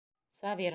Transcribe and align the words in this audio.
Сабир. 0.31 0.69